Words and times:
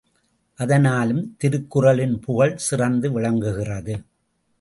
அதனாலும் 0.59 1.35
திருக்குறளின் 1.37 2.15
புகழ் 2.19 2.55
சிறந்து 2.55 3.11
விளங்குகிறது. 3.11 3.95